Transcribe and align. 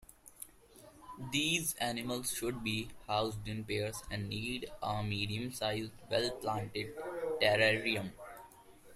These 1.31 1.75
animals 1.75 2.33
should 2.33 2.63
be 2.63 2.89
housed 3.05 3.47
in 3.47 3.63
pairs 3.65 4.01
and 4.09 4.29
need 4.29 4.67
a 4.81 5.03
medium-sized, 5.03 5.91
well 6.09 6.31
planted 6.37 6.95
terrarium. 7.39 8.11